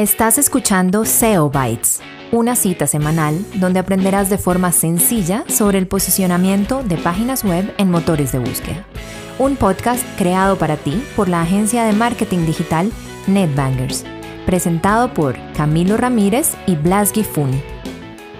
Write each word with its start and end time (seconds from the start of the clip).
Estás 0.00 0.38
escuchando 0.38 1.04
SEO 1.04 1.50
Bytes, 1.50 2.00
una 2.32 2.56
cita 2.56 2.86
semanal 2.86 3.44
donde 3.56 3.80
aprenderás 3.80 4.30
de 4.30 4.38
forma 4.38 4.72
sencilla 4.72 5.44
sobre 5.46 5.76
el 5.76 5.86
posicionamiento 5.86 6.82
de 6.82 6.96
páginas 6.96 7.44
web 7.44 7.74
en 7.76 7.90
motores 7.90 8.32
de 8.32 8.38
búsqueda. 8.38 8.86
Un 9.38 9.56
podcast 9.56 10.02
creado 10.16 10.56
para 10.56 10.78
ti 10.78 11.04
por 11.14 11.28
la 11.28 11.42
agencia 11.42 11.84
de 11.84 11.92
marketing 11.92 12.46
digital 12.46 12.90
NetBangers, 13.26 14.06
presentado 14.46 15.12
por 15.12 15.36
Camilo 15.52 15.98
Ramírez 15.98 16.56
y 16.66 16.76
Blas 16.76 17.12
Gifuni. 17.12 17.60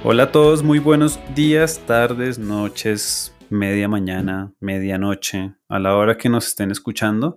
Hola 0.03 0.23
a 0.23 0.33
todos, 0.33 0.63
muy 0.63 0.79
buenos 0.79 1.21
días, 1.35 1.79
tardes, 1.85 2.39
noches, 2.39 3.37
media 3.51 3.87
mañana, 3.87 4.55
medianoche, 4.61 5.53
a 5.69 5.79
la 5.79 5.95
hora 5.95 6.17
que 6.17 6.31
nos 6.31 6.47
estén 6.47 6.71
escuchando. 6.71 7.37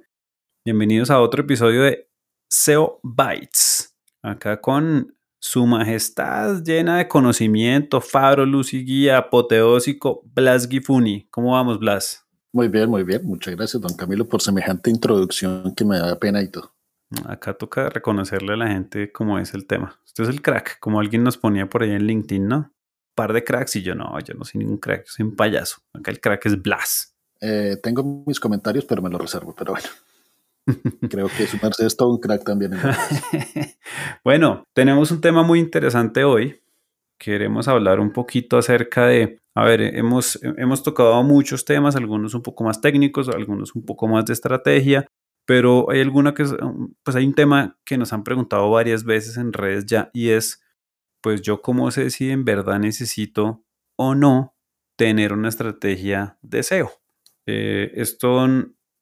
Bienvenidos 0.63 1.11
a 1.11 1.19
otro 1.19 1.41
episodio 1.41 1.83
de 1.83 2.07
SEO 2.49 3.01
Bytes 3.03 3.92
acá 4.23 4.59
con 4.59 5.15
su 5.39 5.67
majestad 5.67 6.63
llena 6.63 6.97
de 6.97 7.07
conocimiento, 7.07 8.01
faro, 8.01 8.45
luz 8.45 8.73
y 8.73 8.83
guía, 8.83 9.17
apoteósico, 9.17 10.23
Blas 10.33 10.67
Gifuni. 10.67 11.27
¿Cómo 11.29 11.51
vamos, 11.51 11.77
Blas? 11.79 12.25
Muy 12.51 12.69
bien, 12.69 12.89
muy 12.89 13.03
bien. 13.03 13.21
Muchas 13.25 13.55
gracias, 13.55 13.81
don 13.81 13.93
Camilo, 13.95 14.27
por 14.27 14.41
semejante 14.41 14.89
introducción 14.89 15.75
que 15.75 15.85
me 15.85 15.99
da 15.99 16.17
pena 16.17 16.41
y 16.41 16.47
todo. 16.47 16.73
Acá 17.27 17.53
toca 17.53 17.89
reconocerle 17.89 18.53
a 18.53 18.57
la 18.57 18.67
gente 18.69 19.11
cómo 19.11 19.37
es 19.37 19.53
el 19.53 19.67
tema. 19.67 19.99
Usted 20.05 20.23
es 20.23 20.29
el 20.29 20.41
crack, 20.41 20.79
como 20.79 20.99
alguien 20.99 21.23
nos 21.23 21.37
ponía 21.37 21.69
por 21.69 21.83
ahí 21.83 21.91
en 21.91 22.07
LinkedIn, 22.07 22.47
¿no? 22.47 22.73
par 23.15 23.33
de 23.33 23.43
cracks 23.43 23.75
y 23.75 23.81
yo 23.81 23.95
no, 23.95 24.19
yo 24.19 24.33
no 24.33 24.43
soy 24.43 24.59
ningún 24.59 24.77
crack, 24.77 25.05
soy 25.07 25.25
un 25.25 25.35
payaso. 25.35 25.77
Acá 25.93 26.11
el 26.11 26.19
crack 26.19 26.45
es 26.45 26.61
Blas. 26.61 27.15
Eh, 27.41 27.77
tengo 27.81 28.23
mis 28.25 28.39
comentarios, 28.39 28.85
pero 28.85 29.01
me 29.01 29.09
los 29.09 29.21
reservo, 29.21 29.53
pero 29.55 29.73
bueno. 29.73 29.87
Creo 31.09 31.27
que 31.27 31.47
su 31.47 31.57
es 31.85 31.97
todo 31.97 32.19
crack 32.19 32.43
también. 32.43 32.71
bueno, 34.23 34.63
tenemos 34.73 35.11
un 35.11 35.21
tema 35.21 35.43
muy 35.43 35.59
interesante 35.59 36.23
hoy. 36.23 36.61
Queremos 37.19 37.67
hablar 37.67 37.99
un 37.99 38.11
poquito 38.11 38.57
acerca 38.57 39.05
de, 39.07 39.39
a 39.55 39.65
ver, 39.65 39.81
hemos, 39.81 40.39
hemos 40.57 40.83
tocado 40.83 41.21
muchos 41.23 41.65
temas, 41.65 41.95
algunos 41.95 42.33
un 42.33 42.41
poco 42.41 42.63
más 42.63 42.81
técnicos, 42.81 43.29
algunos 43.29 43.75
un 43.75 43.85
poco 43.85 44.07
más 44.07 44.25
de 44.25 44.33
estrategia, 44.33 45.05
pero 45.45 45.89
hay 45.91 46.01
alguna 46.01 46.33
que, 46.33 46.45
pues 47.03 47.15
hay 47.15 47.25
un 47.25 47.33
tema 47.33 47.77
que 47.85 47.97
nos 47.97 48.13
han 48.13 48.23
preguntado 48.23 48.69
varias 48.71 49.03
veces 49.03 49.37
en 49.37 49.53
redes 49.53 49.85
ya 49.85 50.09
y 50.13 50.29
es, 50.29 50.61
pues 51.21 51.41
yo 51.41 51.61
cómo 51.61 51.91
sé 51.91 52.09
si 52.09 52.29
en 52.29 52.45
verdad 52.45 52.79
necesito 52.79 53.63
o 53.97 54.15
no 54.15 54.55
tener 54.97 55.33
una 55.33 55.49
estrategia 55.49 56.37
de 56.41 56.63
SEO. 56.63 56.91
Eh, 57.45 57.91
esto 57.95 58.47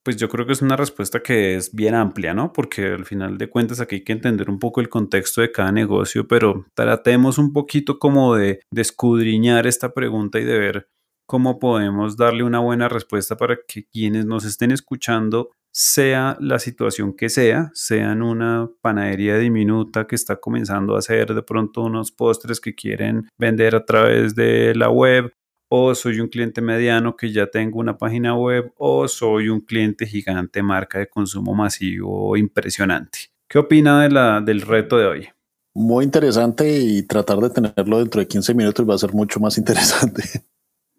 pues 0.03 0.17
yo 0.17 0.29
creo 0.29 0.45
que 0.45 0.53
es 0.53 0.61
una 0.61 0.75
respuesta 0.75 1.21
que 1.21 1.55
es 1.55 1.73
bien 1.73 1.95
amplia, 1.95 2.33
¿no? 2.33 2.53
Porque 2.53 2.85
al 2.85 3.05
final 3.05 3.37
de 3.37 3.49
cuentas 3.49 3.79
aquí 3.79 3.95
hay 3.95 4.03
que 4.03 4.13
entender 4.13 4.49
un 4.49 4.59
poco 4.59 4.81
el 4.81 4.89
contexto 4.89 5.41
de 5.41 5.51
cada 5.51 5.71
negocio, 5.71 6.27
pero 6.27 6.65
tratemos 6.73 7.37
un 7.37 7.53
poquito 7.53 7.99
como 7.99 8.35
de, 8.35 8.61
escudriñar 8.75 9.67
esta 9.67 9.93
pregunta 9.93 10.39
y 10.39 10.43
de 10.43 10.57
ver 10.57 10.87
cómo 11.27 11.59
podemos 11.59 12.17
darle 12.17 12.43
una 12.43 12.59
buena 12.59 12.89
respuesta 12.89 13.37
para 13.37 13.57
que 13.67 13.85
quienes 13.85 14.25
nos 14.25 14.43
estén 14.43 14.71
escuchando, 14.71 15.51
sea 15.73 16.35
la 16.41 16.59
situación 16.59 17.15
que 17.15 17.29
sea, 17.29 17.71
sean 17.73 18.21
una 18.21 18.69
panadería 18.81 19.37
diminuta 19.37 20.07
que 20.07 20.15
está 20.15 20.37
comenzando 20.37 20.95
a 20.95 20.99
hacer 20.99 21.33
de 21.33 21.43
pronto 21.43 21.83
unos 21.83 22.11
postres 22.11 22.59
que 22.59 22.75
quieren 22.75 23.29
vender 23.37 23.75
a 23.75 23.85
través 23.85 24.35
de 24.35 24.75
la 24.75 24.89
web, 24.89 25.31
o 25.73 25.95
soy 25.95 26.19
un 26.19 26.27
cliente 26.27 26.61
mediano 26.61 27.15
que 27.15 27.31
ya 27.31 27.47
tengo 27.47 27.79
una 27.79 27.97
página 27.97 28.35
web, 28.35 28.73
o 28.75 29.07
soy 29.07 29.47
un 29.47 29.61
cliente 29.61 30.05
gigante 30.05 30.61
marca 30.61 30.99
de 30.99 31.07
consumo 31.07 31.53
masivo 31.53 32.35
impresionante. 32.35 33.31
¿Qué 33.47 33.57
opina 33.57 34.03
de 34.03 34.09
la, 34.09 34.41
del 34.41 34.61
reto 34.61 34.97
de 34.97 35.05
hoy? 35.05 35.29
Muy 35.73 36.03
interesante 36.03 36.69
y 36.77 37.07
tratar 37.07 37.37
de 37.37 37.51
tenerlo 37.51 37.99
dentro 37.99 38.19
de 38.19 38.27
15 38.27 38.53
minutos 38.53 38.89
va 38.89 38.95
a 38.95 38.97
ser 38.97 39.13
mucho 39.13 39.39
más 39.39 39.57
interesante. 39.59 40.23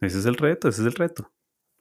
Ese 0.00 0.18
es 0.20 0.24
el 0.24 0.36
reto, 0.36 0.70
ese 0.70 0.80
es 0.80 0.86
el 0.86 0.94
reto. 0.94 1.30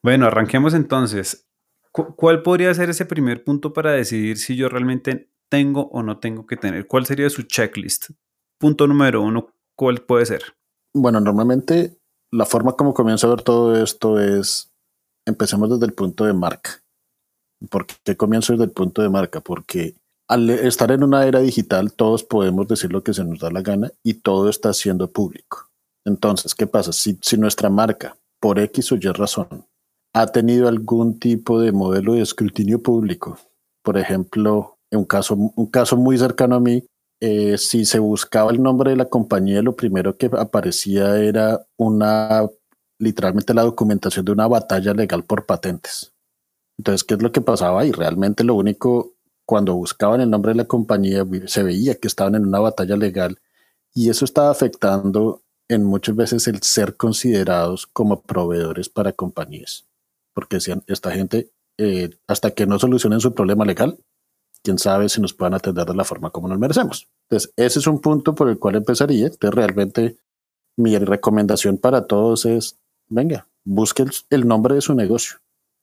Bueno, 0.04 0.26
arranquemos 0.26 0.74
entonces. 0.74 1.48
¿Cuál 1.94 2.44
podría 2.44 2.74
ser 2.74 2.90
ese 2.90 3.06
primer 3.06 3.46
punto 3.46 3.72
para 3.72 3.94
decidir 3.94 4.38
si 4.38 4.58
yo 4.58 4.68
realmente 4.68 5.32
tengo 5.50 5.88
o 5.92 6.04
no 6.04 6.20
tengo 6.20 6.46
que 6.46 6.58
tener? 6.58 6.88
¿Cuál 6.88 7.06
sería 7.06 7.30
su 7.30 7.44
checklist? 7.44 8.10
Punto 8.60 8.86
número 8.86 9.22
uno, 9.22 9.54
¿cuál 9.78 10.02
puede 10.02 10.26
ser? 10.26 10.42
Bueno, 10.94 11.22
normalmente 11.22 12.01
la 12.32 12.46
forma 12.46 12.74
como 12.74 12.94
comienzo 12.94 13.28
a 13.28 13.36
ver 13.36 13.44
todo 13.44 13.76
esto 13.76 14.20
es, 14.20 14.72
empecemos 15.26 15.70
desde 15.70 15.86
el 15.86 15.94
punto 15.94 16.26
de 16.26 16.34
marca. 16.34 16.82
¿Por 17.70 17.86
qué 17.86 18.18
comienzo 18.18 18.54
desde 18.54 18.66
el 18.66 18.72
punto 18.72 19.02
de 19.02 19.10
marca? 19.10 19.42
Porque 19.42 19.96
al 20.28 20.50
estar 20.50 20.92
en 20.92 21.04
una 21.04 21.26
era 21.26 21.40
digital, 21.40 21.94
todos 21.94 22.24
podemos 22.24 22.68
decir 22.68 22.92
lo 22.92 23.04
que 23.04 23.14
se 23.14 23.24
nos 23.24 23.40
da 23.40 23.52
la 23.52 23.62
gana 23.62 23.92
y 24.02 24.16
todo 24.16 24.50
está 24.50 24.74
siendo 24.74 25.12
público. 25.12 25.70
Entonces, 26.06 26.56
¿qué 26.56 26.66
pasa? 26.66 26.94
Si, 26.94 27.20
si 27.22 27.38
nuestra 27.38 27.70
marca, 27.70 28.18
por 28.40 28.58
X 28.58 28.94
o 28.94 28.96
Y 28.96 29.02
razón, 29.12 29.68
ha 30.14 30.28
tenido 30.28 30.68
algún 30.68 31.20
tipo 31.20 31.60
de 31.60 31.72
modelo 31.72 32.14
de 32.14 32.22
escrutinio 32.22 32.82
público, 32.82 33.38
por 33.84 33.98
ejemplo, 33.98 34.78
un 34.92 35.06
caso, 35.06 35.36
un 35.36 35.66
caso 35.68 35.98
muy 35.98 36.18
cercano 36.18 36.56
a 36.56 36.60
mí, 36.60 36.84
eh, 37.22 37.60
si 37.60 37.86
se 37.86 38.00
buscaba 38.00 38.52
el 38.52 38.62
nombre 38.64 38.92
de 38.92 38.98
la 38.98 39.06
compañía, 39.06 39.62
lo 39.62 39.76
primero 39.76 40.18
que 40.18 40.30
aparecía 40.38 41.20
era 41.20 41.64
una, 41.78 42.50
literalmente 42.98 43.54
la 43.54 43.62
documentación 43.62 44.26
de 44.26 44.32
una 44.32 44.48
batalla 44.48 44.94
legal 44.94 45.24
por 45.24 45.46
patentes. 45.46 46.14
Entonces, 46.80 47.04
¿qué 47.04 47.14
es 47.14 47.22
lo 47.22 47.32
que 47.32 47.42
pasaba? 47.42 47.86
Y 47.86 47.92
realmente 47.92 48.44
lo 48.44 48.56
único, 48.56 49.14
cuando 49.46 49.76
buscaban 49.76 50.22
el 50.22 50.32
nombre 50.32 50.54
de 50.54 50.58
la 50.58 50.66
compañía, 50.66 51.24
se 51.46 51.62
veía 51.62 51.94
que 51.94 52.08
estaban 52.08 52.34
en 52.34 52.46
una 52.48 52.60
batalla 52.60 52.98
legal 52.98 53.40
y 53.94 54.10
eso 54.10 54.26
estaba 54.26 54.50
afectando 54.50 55.44
en 55.68 55.84
muchas 55.84 56.16
veces 56.16 56.48
el 56.48 56.64
ser 56.64 56.98
considerados 56.98 57.86
como 57.86 58.24
proveedores 58.24 58.90
para 58.90 59.14
compañías. 59.14 59.86
Porque 60.34 60.56
decían, 60.56 60.84
esta 60.88 61.12
gente, 61.12 61.52
eh, 61.78 62.10
hasta 62.28 62.50
que 62.52 62.66
no 62.66 62.80
solucionen 62.80 63.20
su 63.20 63.36
problema 63.36 63.64
legal, 63.64 64.00
quién 64.64 64.78
sabe 64.78 65.10
si 65.10 65.22
nos 65.22 65.34
puedan 65.34 65.54
atender 65.54 65.86
de 65.86 65.96
la 65.96 66.04
forma 66.04 66.30
como 66.30 66.48
nos 66.48 66.60
merecemos. 66.60 67.08
Entonces, 67.30 67.54
ese 67.56 67.80
es 67.80 67.88
un 67.88 68.00
punto 68.00 68.36
por 68.36 68.50
el 68.50 68.60
cual 68.60 68.76
empezaría. 68.76 69.28
Entonces, 69.28 69.54
realmente 69.54 70.18
mi 70.78 70.98
recomendación 70.98 71.78
para 71.78 72.08
todos 72.08 72.46
es, 72.46 72.80
venga, 73.08 73.48
busque 73.64 74.06
el, 74.30 74.48
nombre 74.48 74.76
de 74.76 74.82
su 74.82 74.94
negocio, 74.96 75.38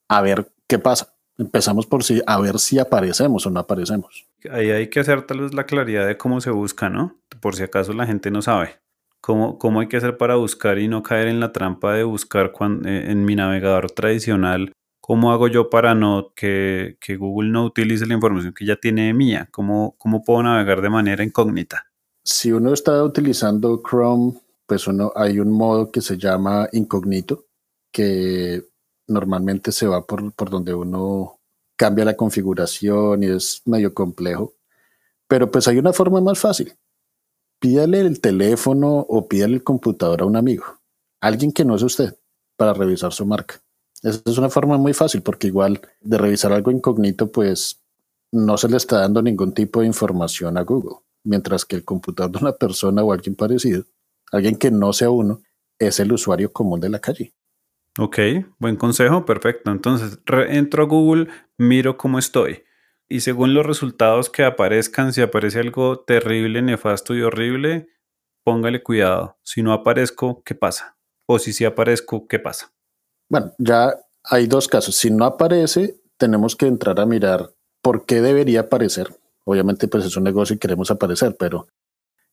a 0.09 0.23
ver 0.23 0.51
qué 0.67 0.79
pasa. 0.79 1.15
Empezamos 1.37 1.87
por 1.87 2.03
si, 2.03 2.21
a 2.27 2.41
ver 2.41 2.59
si 2.59 2.79
aparecemos 2.79 3.47
o 3.47 3.51
no 3.51 3.61
aparecemos. 3.61 4.27
Ahí 4.51 4.71
hay 4.71 4.89
que 4.89 5.01
hacer 5.01 5.23
tal 5.23 5.41
vez 5.41 5.55
la 5.55 5.67
claridad 5.67 6.07
de 6.07 6.17
cómo 6.17 6.41
se 6.41 6.51
busca, 6.51 6.89
¿no? 6.89 7.17
Por 7.41 7.55
si 7.55 7.63
acaso 7.63 7.93
la 7.93 8.07
gente 8.07 8.31
no 8.31 8.43
sabe. 8.43 8.81
¿Cómo, 9.21 9.59
cómo 9.59 9.81
hay 9.81 9.89
que 9.89 9.97
hacer 9.97 10.17
para 10.17 10.37
buscar 10.37 10.79
y 10.79 10.89
no 10.89 11.03
caer 11.03 11.29
en 11.29 11.41
la 11.41 11.53
trampa 11.53 11.93
de 11.93 12.05
buscar 12.05 12.53
eh, 12.85 13.07
en 13.09 13.25
mi 13.25 13.37
navegador 13.37 13.91
tradicional 13.91 14.73
¿Cómo 15.09 15.33
hago 15.33 15.49
yo 15.49 15.71
para 15.71 15.95
no 15.95 16.35
que, 16.37 16.99
Google 17.19 17.49
no 17.49 17.65
utilice 17.65 18.05
la 18.05 18.13
información 18.13 18.53
que 18.53 18.67
ya 18.67 18.77
tiene 18.77 19.15
mía? 19.15 19.49
¿Cómo, 19.51 19.95
¿Cómo 19.97 20.23
puedo 20.23 20.43
navegar 20.43 20.83
de 20.83 20.91
manera 20.91 21.25
incógnita? 21.25 21.87
Si 22.23 22.53
uno 22.53 22.75
está 22.75 23.03
utilizando 23.03 23.83
Chrome, 23.83 24.35
pues 24.67 24.87
uno, 24.87 25.11
hay 25.17 25.41
un 25.41 25.51
modo 25.51 25.91
que 25.91 26.03
se 26.03 26.19
llama 26.19 26.69
incógnito, 26.73 27.47
que 27.91 28.65
normalmente 29.07 29.73
se 29.73 29.87
va 29.87 30.05
por, 30.05 30.31
por 30.35 30.51
donde 30.51 30.75
uno 30.75 31.41
cambia 31.75 32.05
la 32.05 32.15
configuración 32.15 33.23
y 33.23 33.29
es 33.29 33.63
medio 33.65 33.95
complejo. 33.95 34.53
Pero 35.27 35.51
pues 35.51 35.67
hay 35.69 35.79
una 35.79 35.95
forma 35.95 36.21
más 36.21 36.39
fácil. 36.39 36.75
Pídale 37.59 38.01
el 38.01 38.21
teléfono 38.21 39.07
o 39.09 39.27
pídale 39.27 39.55
el 39.55 39.65
computador 39.65 40.21
a 40.21 40.27
un 40.27 40.37
amigo, 40.37 40.67
alguien 41.19 41.51
que 41.51 41.65
no 41.65 41.77
es 41.77 41.83
usted, 41.83 42.15
para 42.59 42.75
revisar 42.75 43.15
su 43.15 43.25
marca. 43.25 43.63
Esa 44.03 44.21
es 44.25 44.39
una 44.39 44.49
forma 44.49 44.77
muy 44.79 44.95
fácil 44.95 45.23
porque 45.23 45.49
igual 45.49 45.81
de 46.01 46.19
revisar 46.19 46.53
algo 46.53 46.71
incógnito, 46.71 47.31
pues 47.33 47.83
no 48.33 48.57
se 48.57 48.69
le 48.69 48.77
está 48.77 49.01
dando 49.01 49.23
ningún 49.23 49.53
tipo 49.53 49.81
de 49.81 49.87
información 49.87 50.57
a 50.57 50.63
Google, 50.63 50.99
mientras 51.25 51.65
que 51.65 51.77
el 51.77 51.85
computador 51.85 52.33
de 52.33 52.39
una 52.39 52.53
persona 52.53 53.03
o 53.03 53.13
alguien 53.13 53.35
parecido, 53.35 53.85
alguien 54.31 54.57
que 54.57 54.71
no 54.71 54.93
sea 54.93 55.11
uno, 55.11 55.43
es 55.79 56.01
el 56.01 56.13
usuario 56.13 56.53
común 56.53 56.81
de 56.81 56.91
la 56.91 57.01
calle. 57.01 57.33
Ok, 57.99 58.19
buen 58.59 58.77
consejo, 58.77 59.25
perfecto. 59.25 59.71
Entonces, 59.71 60.21
entro 60.49 60.85
a 60.85 60.87
Google, 60.87 61.29
miro 61.57 61.97
cómo 61.97 62.19
estoy. 62.19 62.63
Y 63.09 63.21
según 63.21 63.55
los 63.55 63.67
resultados 63.67 64.31
que 64.31 64.45
aparezcan, 64.45 65.13
si 65.13 65.23
aparece 65.23 65.59
algo 65.59 66.01
terrible, 66.01 66.63
nefasto 66.63 67.15
y 67.17 67.23
horrible, 67.23 67.89
póngale 68.45 68.83
cuidado. 68.83 69.39
Si 69.43 69.63
no 69.63 69.73
aparezco, 69.73 70.43
¿qué 70.45 70.55
pasa? 70.55 70.97
O 71.27 71.39
si 71.39 71.53
sí 71.53 71.65
aparezco, 71.65 72.29
¿qué 72.29 72.39
pasa? 72.39 72.73
Bueno, 73.29 73.53
ya 73.59 73.95
hay 74.25 74.47
dos 74.47 74.69
casos. 74.69 74.97
Si 74.97 75.11
no 75.11 75.25
aparece, 75.25 76.01
tenemos 76.17 76.57
que 76.57 76.67
entrar 76.67 76.99
a 77.01 77.07
mirar 77.07 77.51
por 77.83 78.07
qué 78.07 78.21
debería 78.21 78.61
aparecer. 78.61 79.15
Obviamente, 79.45 79.89
pues 79.89 80.05
es 80.05 80.17
un 80.17 80.25
negocio 80.25 80.57
y 80.57 80.59
queremos 80.59 80.91
aparecer, 80.91 81.37
pero 81.39 81.69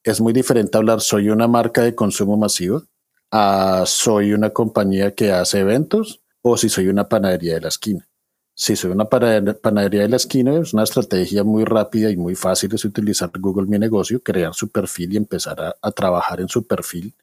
es 0.03 0.21
muy 0.21 0.33
diferente 0.33 0.77
hablar 0.77 1.01
soy 1.01 1.30
una 1.30 1.47
marca 1.47 1.81
de 1.81 1.95
consumo 1.95 2.38
masivo 2.38 2.83
a 3.31 3.83
soy 3.86 4.33
una 4.33 4.51
compañía 4.51 5.15
que 5.15 5.31
hace 5.31 5.59
eventos 5.59 6.21
o 6.42 6.57
si 6.57 6.69
soy 6.69 6.88
una 6.88 7.09
panadería 7.09 7.56
de 7.56 7.62
la 7.62 7.69
esquina. 7.69 8.07
Si 8.53 8.75
soy 8.75 8.91
una 8.91 9.06
panadería 9.06 10.03
de 10.03 10.09
la 10.09 10.15
esquina, 10.15 10.57
es 10.59 10.74
una 10.74 10.83
estrategia 10.83 11.44
muy 11.44 11.65
rápida 11.65 12.09
y 12.09 12.15
muy 12.15 12.36
fácil 12.36 12.74
es 12.74 12.86
utilizar 12.86 13.30
Google 13.38 13.68
Mi 13.68 13.77
Negocio, 13.80 14.21
crear 14.21 14.53
su 14.53 14.69
perfil 14.69 15.13
y 15.13 15.18
empezar 15.18 15.59
a, 15.59 15.75
a 15.81 15.91
trabajar 15.91 16.39
en 16.39 16.48
su 16.48 16.65
perfil. 16.65 17.13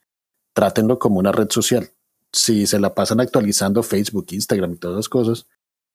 Trátenlo 0.52 0.98
como 0.98 1.20
una 1.20 1.32
red 1.32 1.48
social. 1.50 1.88
Si 2.32 2.66
se 2.66 2.80
la 2.80 2.94
pasan 2.94 3.20
actualizando 3.20 3.82
Facebook, 3.82 4.26
Instagram 4.30 4.72
y 4.72 4.76
todas 4.76 4.96
las 4.96 5.08
cosas, 5.08 5.46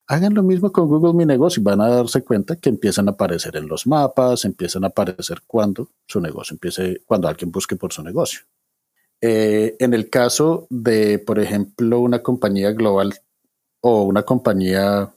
hagan 0.07 0.33
lo 0.33 0.43
mismo 0.43 0.71
con 0.71 0.87
Google 0.87 1.13
Mi 1.13 1.25
Negocio 1.25 1.61
y 1.61 1.63
van 1.63 1.81
a 1.81 1.89
darse 1.89 2.23
cuenta 2.23 2.55
que 2.55 2.69
empiezan 2.69 3.07
a 3.07 3.11
aparecer 3.11 3.55
en 3.57 3.67
los 3.67 3.85
mapas, 3.85 4.45
empiezan 4.45 4.83
a 4.83 4.87
aparecer 4.87 5.41
cuando 5.45 5.89
su 6.07 6.21
negocio 6.21 6.55
empiece, 6.55 7.01
cuando 7.05 7.27
alguien 7.27 7.51
busque 7.51 7.75
por 7.75 7.91
su 7.91 8.03
negocio. 8.03 8.41
Eh, 9.19 9.75
en 9.79 9.93
el 9.93 10.09
caso 10.09 10.67
de, 10.69 11.19
por 11.19 11.39
ejemplo, 11.39 11.99
una 11.99 12.21
compañía 12.21 12.71
global 12.71 13.15
o 13.81 14.03
una 14.03 14.23
compañía 14.23 15.11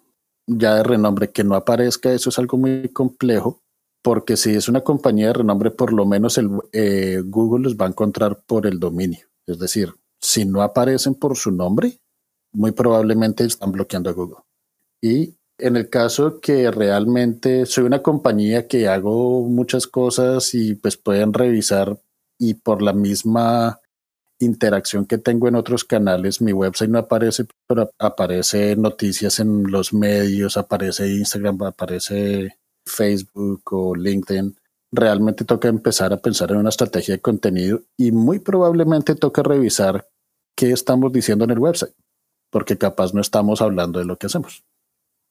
ya 0.47 0.75
de 0.77 0.83
renombre 0.83 1.31
que 1.31 1.45
no 1.45 1.55
aparezca, 1.55 2.13
eso 2.13 2.31
es 2.31 2.39
algo 2.39 2.57
muy 2.57 2.89
complejo, 2.89 3.63
porque 4.03 4.37
si 4.37 4.55
es 4.55 4.69
una 4.69 4.81
compañía 4.81 5.29
de 5.29 5.35
renombre, 5.35 5.71
por 5.71 5.93
lo 5.93 6.07
menos 6.07 6.41
eh, 6.73 7.23
Google 7.25 7.65
los 7.65 7.77
va 7.77 7.87
a 7.87 7.91
encontrar 7.91 8.43
por 8.47 8.67
el 8.67 8.81
dominio. 8.81 9.27
Es 9.47 9.59
decir, 9.59 9.95
si 10.21 10.45
no 10.45 10.63
aparecen 10.63 11.15
por 11.15 11.37
su 11.37 11.51
nombre, 11.51 11.99
muy 12.53 12.73
probablemente 12.73 13.45
están 13.45 13.73
bloqueando 13.73 14.11
a 14.11 14.13
Google. 14.13 14.45
Y 15.01 15.35
en 15.59 15.77
el 15.77 15.89
caso 15.89 16.41
que 16.41 16.71
realmente 16.71 17.67
soy 17.67 17.85
una 17.85 18.03
compañía 18.03 18.67
que 18.67 18.89
hago 18.89 19.43
muchas 19.43 19.87
cosas 19.87 20.55
y 20.55 20.75
pues 20.75 20.97
pueden 20.97 21.33
revisar 21.33 22.01
y 22.39 22.55
por 22.55 22.83
la 22.83 22.93
misma 22.93 23.81
interacción 24.39 25.05
que 25.05 25.19
tengo 25.19 25.49
en 25.49 25.55
otros 25.55 25.85
canales, 25.85 26.41
mi 26.41 26.53
website 26.53 26.91
no 26.91 26.99
aparece, 26.99 27.45
pero 27.67 27.91
aparece 27.99 28.75
noticias 28.77 29.39
en 29.39 29.71
los 29.71 29.93
medios, 29.93 30.57
aparece 30.57 31.07
Instagram, 31.09 31.63
aparece 31.63 32.57
Facebook 32.87 33.63
o 33.73 33.95
LinkedIn. 33.95 34.57
Realmente 34.93 35.45
toca 35.45 35.69
empezar 35.69 36.13
a 36.13 36.19
pensar 36.19 36.51
en 36.51 36.59
una 36.59 36.69
estrategia 36.69 37.15
de 37.15 37.21
contenido 37.21 37.83
y 37.97 38.13
muy 38.13 38.39
probablemente 38.41 39.15
toca 39.15 39.43
revisar 39.43 40.09
qué 40.57 40.73
estamos 40.73 41.13
diciendo 41.13 41.45
en 41.45 41.53
el 41.53 41.59
website, 41.59 41.95
porque 42.51 42.77
capaz 42.77 43.15
no 43.15 43.21
estamos 43.21 43.63
hablando 43.63 43.99
de 43.99 44.05
lo 44.05 44.17
que 44.17 44.27
hacemos. 44.27 44.65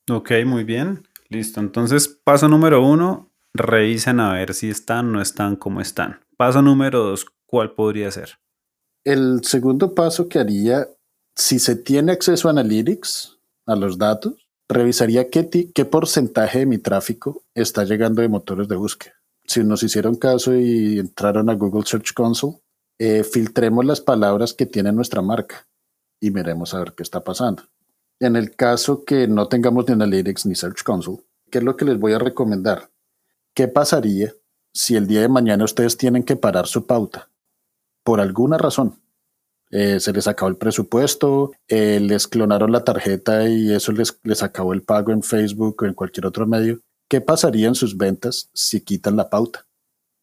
Ok, 0.10 0.32
muy 0.46 0.64
bien. 0.64 1.08
Listo. 1.28 1.60
Entonces, 1.60 2.08
paso 2.08 2.48
número 2.48 2.84
uno, 2.84 3.30
revisen 3.54 4.20
a 4.20 4.34
ver 4.34 4.54
si 4.54 4.70
están, 4.70 5.12
no 5.12 5.22
están, 5.22 5.56
cómo 5.56 5.82
están. 5.82 6.22
Paso 6.38 6.62
número 6.62 7.04
dos, 7.04 7.26
¿cuál 7.46 7.74
podría 7.74 8.10
ser? 8.12 8.40
El 9.04 9.44
segundo 9.44 9.94
paso 9.94 10.28
que 10.28 10.40
haría, 10.40 10.88
si 11.36 11.60
se 11.60 11.76
tiene 11.76 12.12
acceso 12.12 12.48
a 12.48 12.52
Analytics, 12.52 13.38
a 13.68 13.76
los 13.76 13.98
datos, 13.98 14.48
revisaría 14.68 15.30
qué, 15.30 15.72
qué 15.74 15.86
porcentaje 15.86 16.60
de 16.60 16.66
mi 16.66 16.78
tráfico 16.78 17.44
está 17.54 17.84
llegando 17.84 18.22
de 18.22 18.30
motores 18.30 18.68
de 18.68 18.76
búsqueda. 18.76 19.19
Si 19.50 19.64
nos 19.64 19.82
hicieron 19.82 20.14
caso 20.14 20.54
y 20.54 21.00
entraron 21.00 21.50
a 21.50 21.56
Google 21.56 21.84
Search 21.84 22.14
Console, 22.14 22.60
eh, 23.00 23.24
filtremos 23.24 23.84
las 23.84 24.00
palabras 24.00 24.54
que 24.54 24.68
tiene 24.68 24.92
nuestra 24.92 25.24
marca 25.24 25.68
y 26.22 26.30
miremos 26.30 26.76
a 26.76 26.80
ver 26.80 26.94
qué 26.94 27.02
está 27.02 27.24
pasando. 27.24 27.64
En 28.20 28.36
el 28.36 28.56
caso 28.56 29.04
que 29.04 29.28
no 29.28 29.48
tengamos 29.48 29.88
ni 29.88 29.94
Analytics 29.94 30.46
ni 30.46 30.54
Search 30.54 30.84
Console, 30.84 31.24
¿qué 31.50 31.58
es 31.58 31.64
lo 31.64 31.76
que 31.76 31.86
les 31.86 31.98
voy 31.98 32.14
a 32.14 32.20
recomendar? 32.20 32.92
¿Qué 33.56 33.68
pasaría 33.68 34.36
si 34.72 34.96
el 34.96 35.08
día 35.08 35.22
de 35.22 35.30
mañana 35.30 35.66
ustedes 35.66 35.98
tienen 35.98 36.22
que 36.22 36.36
parar 36.36 36.68
su 36.68 36.86
pauta? 36.86 37.32
Por 38.04 38.22
alguna 38.22 38.60
razón. 38.60 39.02
Eh, 39.72 40.00
se 40.00 40.14
les 40.14 40.28
acabó 40.28 40.50
el 40.50 40.58
presupuesto, 40.58 41.54
eh, 41.68 42.00
les 42.00 42.28
clonaron 42.28 42.72
la 42.72 42.84
tarjeta 42.84 43.50
y 43.50 43.74
eso 43.74 43.94
les, 43.94 44.20
les 44.22 44.44
acabó 44.44 44.74
el 44.74 44.84
pago 44.84 45.12
en 45.12 45.24
Facebook 45.24 45.82
o 45.82 45.86
en 45.88 45.96
cualquier 45.96 46.28
otro 46.28 46.46
medio. 46.46 46.84
¿Qué 47.10 47.22
pasaría 47.22 47.68
en 47.68 47.76
sus 47.76 47.98
ventas 47.98 48.50
si 48.54 48.82
quitan 48.82 49.18
la 49.18 49.30
pauta? 49.30 49.66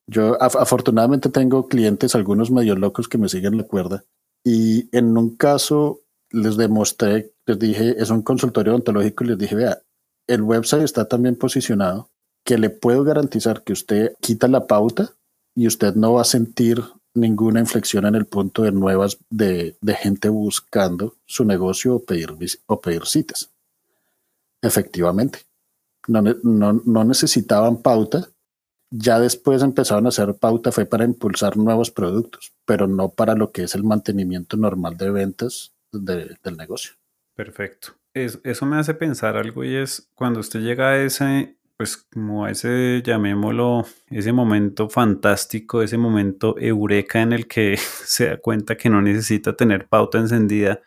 Yo 0.09 0.41
afortunadamente 0.41 1.29
tengo 1.31 1.67
clientes, 1.67 2.15
algunos 2.15 2.53
medio 2.53 2.77
locos 2.77 3.09
que 3.09 3.19
me 3.19 3.29
siguen 3.29 3.57
la 3.57 3.65
cuerda 3.65 4.05
y 4.45 4.89
en 4.97 5.19
un 5.19 5.37
caso 5.37 6.03
les 6.31 6.57
demostré, 6.57 7.33
les 7.45 7.59
dije, 7.59 8.01
es 8.01 8.11
un 8.11 8.23
consultorio 8.23 8.77
ontológico 8.77 9.25
y 9.25 9.29
les 9.29 9.39
dije, 9.39 9.57
vea, 9.57 9.83
el 10.29 10.43
website 10.43 10.85
está 10.85 11.09
tan 11.09 11.23
bien 11.23 11.35
posicionado 11.35 12.09
que 12.45 12.57
le 12.57 12.71
puedo 12.71 13.03
garantizar 13.03 13.65
que 13.65 13.73
usted 13.73 14.15
quita 14.21 14.47
la 14.47 14.69
pauta 14.69 15.17
y 15.57 15.67
usted 15.67 15.97
no 15.97 16.13
va 16.15 16.23
a 16.23 16.25
sentir 16.25 16.85
ninguna 17.15 17.59
inflexión 17.59 18.07
en 18.07 18.15
el 18.15 18.27
punto 18.27 18.63
de 18.63 18.71
nuevas 18.71 19.19
de, 19.31 19.77
gente 20.01 20.29
buscando 20.29 21.17
su 21.27 21.45
negocio 21.45 21.97
o 21.97 22.05
pedir, 22.05 22.31
o 22.67 22.81
pedir 22.81 23.07
citas. 23.07 23.51
Efectivamente, 24.63 25.41
no, 26.07 26.73
no 26.85 27.05
necesitaban 27.05 27.83
pauta. 27.83 28.29
Ya 28.91 29.19
después 29.19 29.63
empezaron 29.63 30.07
a 30.07 30.11
hacer 30.11 30.35
pauta, 30.37 30.71
fue 30.71 30.87
para 30.87 31.05
impulsar 31.05 31.57
nuevos 31.57 31.91
productos, 31.91 32.55
pero 32.65 32.87
no 32.87 33.09
para 33.09 33.35
lo 33.35 33.51
que 33.51 33.65
es 33.65 33.75
el 33.75 33.83
mantenimiento 33.83 34.57
normal 34.57 34.97
de 34.97 35.11
ventas 35.11 35.75
del 35.93 36.57
negocio. 36.57 36.93
Perfecto. 37.35 37.89
eso 38.15 38.67
me 38.67 38.77
hace 38.77 38.95
pensar 38.95 39.37
algo 39.37 39.63
y 39.65 39.75
es 39.77 40.11
cuando 40.15 40.41
usted 40.41 40.61
llega 40.61 40.91
a 40.91 40.99
ese, 40.99 41.59
pues 41.77 41.97
como 41.97 42.47
a 42.47 42.51
ese, 42.51 43.03
llamémoslo, 43.05 43.85
ese 44.09 44.33
momento 44.33 44.89
fantástico, 44.89 45.83
ese 45.83 45.99
momento 45.99 46.57
eureka 46.59 47.21
en 47.21 47.33
el 47.35 47.47
que 47.47 47.77
se 48.05 48.27
da 48.27 48.37
cuenta 48.39 48.77
que 48.77 48.89
no 48.89 49.03
necesita 49.03 49.55
tener 49.55 49.89
pauta 49.89 50.19
encendida, 50.19 50.81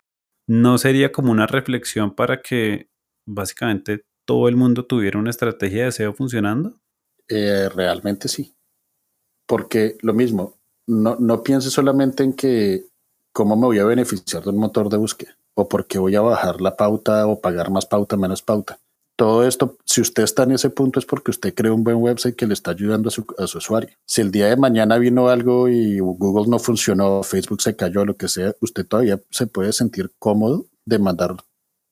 ¿no 0.48 0.78
sería 0.78 1.12
como 1.12 1.30
una 1.30 1.46
reflexión 1.46 2.14
para 2.14 2.42
que 2.42 2.88
básicamente 3.26 4.04
todo 4.30 4.46
el 4.46 4.54
mundo 4.54 4.84
tuviera 4.84 5.18
una 5.18 5.30
estrategia 5.30 5.86
de 5.86 5.90
SEO 5.90 6.14
funcionando? 6.14 6.74
Eh, 7.26 7.68
realmente 7.74 8.28
sí. 8.28 8.54
Porque 9.44 9.96
lo 10.02 10.14
mismo, 10.14 10.54
no, 10.86 11.16
no 11.18 11.42
piense 11.42 11.68
solamente 11.68 12.22
en 12.22 12.34
que 12.34 12.84
¿cómo 13.32 13.56
me 13.56 13.66
voy 13.66 13.80
a 13.80 13.84
beneficiar 13.84 14.44
de 14.44 14.50
un 14.50 14.58
motor 14.58 14.88
de 14.88 14.98
búsqueda? 14.98 15.36
¿O 15.54 15.68
por 15.68 15.84
qué 15.88 15.98
voy 15.98 16.14
a 16.14 16.20
bajar 16.20 16.60
la 16.60 16.76
pauta 16.76 17.26
o 17.26 17.40
pagar 17.40 17.72
más 17.72 17.86
pauta, 17.86 18.16
menos 18.16 18.40
pauta? 18.40 18.78
Todo 19.16 19.44
esto, 19.44 19.78
si 19.84 20.00
usted 20.00 20.22
está 20.22 20.44
en 20.44 20.52
ese 20.52 20.70
punto 20.70 21.00
es 21.00 21.06
porque 21.06 21.32
usted 21.32 21.52
creó 21.52 21.74
un 21.74 21.82
buen 21.82 21.96
website 21.96 22.36
que 22.36 22.46
le 22.46 22.54
está 22.54 22.70
ayudando 22.70 23.08
a 23.08 23.10
su, 23.10 23.58
usuario. 23.58 23.90
Si 24.06 24.20
el 24.20 24.30
día 24.30 24.46
de 24.46 24.56
mañana 24.56 24.96
vino 24.98 25.28
algo 25.28 25.68
y 25.68 25.98
Google 25.98 26.48
no 26.48 26.60
funcionó, 26.60 27.24
Facebook 27.24 27.62
se 27.62 27.74
cayó, 27.74 28.04
lo 28.04 28.16
que 28.16 28.28
sea, 28.28 28.54
usted 28.60 28.86
todavía 28.86 29.20
se 29.30 29.48
puede 29.48 29.72
sentir 29.72 30.12
cómodo 30.20 30.66
de 30.86 31.00
mandar 31.00 31.34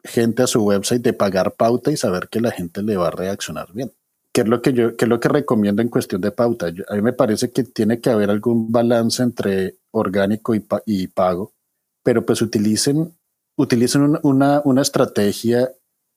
gente 0.04 0.42
a 0.42 0.46
su 0.46 0.64
website, 0.64 1.02
de 1.02 1.12
pagar 1.12 1.54
pauta 1.54 1.90
y 1.90 1.96
saber 1.96 2.28
que 2.28 2.40
la 2.40 2.50
gente 2.50 2.82
le 2.82 2.96
va 2.96 3.08
a 3.08 3.12
reaccionar 3.12 3.72
bien. 3.72 3.92
¿Qué 4.32 4.42
es 4.42 4.48
lo 4.48 4.62
que 4.62 4.72
yo, 4.72 4.96
qué 4.96 5.04
es 5.04 5.08
lo 5.08 5.20
que 5.20 5.28
recomiendo 5.28 5.82
en 5.82 5.88
cuestión 5.88 6.20
de 6.20 6.30
pauta? 6.30 6.66
a 6.66 6.94
mí 6.94 7.02
me 7.02 7.12
parece 7.12 7.50
que 7.50 7.64
tiene 7.64 8.00
que 8.00 8.10
haber 8.10 8.30
algún 8.30 8.70
balance 8.70 9.22
entre 9.22 9.78
orgánico 9.90 10.54
y, 10.54 11.06
pago, 11.08 11.54
pero 12.04 12.24
pues 12.24 12.40
utilicen, 12.42 13.16
utilicen 13.56 14.18
una, 14.22 14.62
una 14.64 14.82
estrategia 14.82 15.72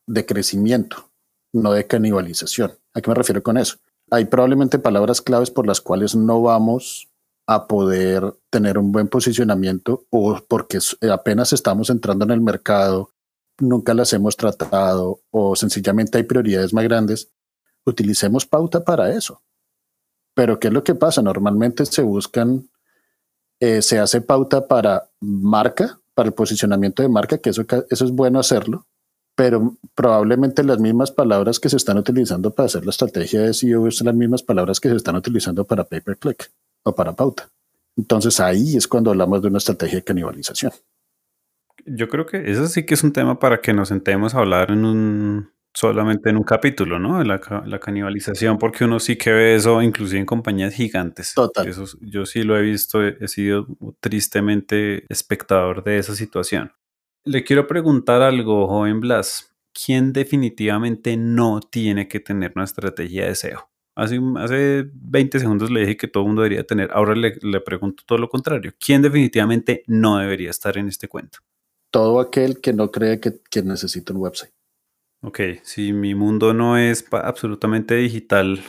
de 0.08 0.26
crecimiento, 0.26 1.10
no 1.54 1.74
de 1.74 1.88
canibalización. 1.88 2.74
¿A 2.94 3.02
qué 3.02 3.10
me 3.10 3.16
refiero 3.16 3.42
con 3.42 3.58
eso? 3.58 3.78
Hay 4.12 4.26
probablemente 4.26 4.78
palabras 4.78 5.22
claves 5.22 5.50
por 5.50 5.66
las 5.66 5.82
cuales 5.82 6.16
no 6.16 6.42
vamos 6.42 7.10
a 7.48 7.68
poder 7.68 8.34
tener 8.50 8.78
un 8.78 8.92
buen 8.92 9.08
posicionamiento 9.08 10.06
o 10.10 10.40
porque 10.48 10.80
apenas 11.12 11.54
estamos 11.54 11.90
entrando 11.90 12.26
en 12.26 12.32
el 12.32 12.42
mercado, 12.42 13.12
nunca 13.62 13.94
las 13.94 14.14
hemos 14.14 14.36
tratado 14.36 15.22
o 15.32 15.56
sencillamente 15.56 16.18
hay 16.18 16.24
prioridades 16.24 16.74
más 16.74 16.84
grandes, 16.84 17.32
utilicemos 17.86 18.46
pauta 18.46 18.84
para 18.84 19.16
eso. 19.16 19.42
Pero 20.34 20.60
¿qué 20.60 20.68
es 20.68 20.74
lo 20.74 20.84
que 20.84 20.96
pasa? 20.96 21.22
Normalmente 21.22 21.86
se 21.86 22.02
buscan 22.02 22.70
eh, 23.62 23.84
se 23.84 24.00
hace 24.00 24.22
pauta 24.22 24.68
para 24.68 25.08
marca, 25.20 26.00
para 26.16 26.30
el 26.30 26.34
posicionamiento 26.34 27.04
de 27.04 27.10
marca, 27.10 27.38
que 27.38 27.52
eso, 27.52 27.64
eso 27.92 28.06
es 28.06 28.12
bueno 28.12 28.40
hacerlo, 28.40 28.88
pero 29.36 29.78
probablemente 29.94 30.64
las 30.64 30.80
mismas 30.80 31.12
palabras 31.12 31.60
que 31.60 31.70
se 31.70 31.78
están 31.78 32.00
utilizando 32.00 32.50
para 32.50 32.66
hacer 32.66 32.84
la 32.86 32.90
estrategia 32.90 33.42
de 33.42 33.54
SEO 33.54 33.92
son 33.92 34.08
las 34.08 34.16
mismas 34.16 34.42
palabras 34.42 34.80
que 34.80 34.90
se 34.90 34.96
están 34.96 35.16
utilizando 35.16 35.64
para 35.64 35.84
pay 35.84 36.02
per 36.02 36.18
click 36.18 36.52
o 36.82 36.96
para 36.96 37.14
pauta. 37.14 37.52
Entonces 37.96 38.40
ahí 38.40 38.76
es 38.76 38.88
cuando 38.88 39.12
hablamos 39.12 39.44
de 39.44 39.50
una 39.50 39.60
estrategia 39.60 39.98
de 39.98 40.06
canibalización. 40.06 40.72
Yo 41.86 42.08
creo 42.08 42.26
que 42.26 42.50
eso 42.50 42.68
sí 42.68 42.86
que 42.86 42.94
es 42.94 43.04
un 43.04 43.14
tema 43.14 43.40
para 43.40 43.62
que 43.62 43.74
nos 43.74 43.90
sentemos 43.90 44.36
a 44.36 44.40
hablar 44.40 44.72
en 44.72 44.86
un 44.86 45.52
solamente 45.74 46.30
en 46.30 46.38
un 46.38 46.44
capítulo, 46.44 47.00
¿no? 47.00 47.24
La, 47.24 47.40
la 47.66 47.80
canibalización, 47.80 48.58
porque 48.58 48.84
uno 48.86 49.00
sí 49.00 49.16
que 49.16 49.32
ve 49.32 49.56
eso 49.56 49.82
inclusive 49.82 50.20
en 50.20 50.26
compañías 50.26 50.74
gigantes. 50.74 51.34
Total. 51.34 51.68
Eso, 51.68 51.86
yo 52.02 52.26
sí 52.26 52.44
lo 52.44 52.58
he 52.58 52.62
visto, 52.62 53.02
he 53.06 53.28
sido 53.28 53.68
tristemente 54.00 55.06
espectador 55.10 55.84
de 55.84 55.98
esa 55.98 56.16
situación. 56.16 56.72
Le 57.24 57.44
quiero 57.44 57.68
preguntar 57.68 58.22
algo, 58.22 58.68
joven 58.68 59.00
Blas. 59.00 59.54
¿Quién 59.74 60.12
definitivamente 60.12 61.16
no 61.16 61.62
tiene 61.62 62.08
que 62.08 62.20
tener 62.20 62.52
una 62.56 62.66
estrategia 62.66 63.26
de 63.26 63.36
SEO? 63.36 63.70
Hace, 63.96 64.20
hace 64.38 64.90
20 64.94 65.40
segundos 65.40 65.70
le 65.70 65.82
dije 65.82 65.98
que 65.98 66.08
todo 66.08 66.24
el 66.24 66.28
mundo 66.28 66.42
debería 66.42 66.66
tener. 66.66 66.90
Ahora 66.92 67.16
le, 67.16 67.38
le 67.42 67.62
pregunto 67.62 68.04
todo 68.06 68.18
lo 68.18 68.28
contrario. 68.28 68.74
¿Quién 68.80 69.02
definitivamente 69.02 69.84
no 69.88 70.18
debería 70.18 70.50
estar 70.50 70.78
en 70.78 70.88
este 70.88 71.08
cuento? 71.08 71.40
Todo 71.92 72.20
aquel 72.20 72.62
que 72.62 72.74
no 72.74 72.90
cree 72.90 73.20
que, 73.20 73.40
que 73.50 73.62
necesita 73.62 74.14
un 74.14 74.22
website 74.22 74.52
Ok, 75.24 75.40
si 75.64 75.94
mi 75.94 76.16
mundo 76.16 76.56
no 76.56 76.78
es 76.78 77.06
absolutamente 77.12 77.94
digital, 77.96 78.60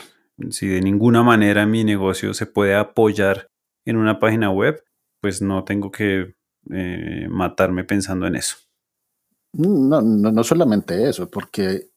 si 0.50 0.67
de 0.67 0.83
ninguna 0.83 1.23
manera 1.23 1.64
mi 1.64 1.83
negocio 1.83 2.35
se 2.35 2.45
puede 2.45 2.75
apoyar 2.75 3.47
en 3.87 3.97
una 3.97 4.19
página 4.19 4.50
web, 4.50 4.85
pues 5.23 5.41
no 5.41 5.64
tengo 5.64 5.91
que 5.91 6.35
eh, 6.71 7.26
matarme 7.31 7.85
pensando 7.85 8.26
en 8.26 8.37
eso. 8.37 8.57
No, 9.55 10.02
no, 10.02 10.31
no 10.31 10.45
solamente 10.45 11.09
eso, 11.09 11.31
porque, 11.31 11.88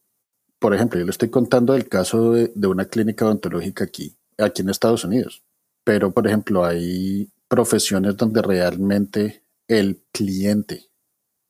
por 0.58 0.74
ejemplo, 0.74 1.00
yo 1.00 1.05
le 1.05 1.12
estoy 1.12 1.29
contando 1.29 1.75
el 1.75 1.89
caso 1.89 2.32
de, 2.32 2.53
de 2.55 2.67
una 2.67 2.86
clínica 2.86 3.25
odontológica 3.25 3.84
aquí, 3.84 4.15
aquí 4.38 4.62
en 4.62 4.70
Estados 4.70 5.03
Unidos, 5.03 5.44
pero, 5.84 6.12
por 6.12 6.27
ejemplo, 6.27 6.63
hay 6.63 7.29
profesiones 7.50 8.15
donde 8.15 8.41
realmente 8.41 9.44
el 9.67 10.01
cliente 10.13 10.86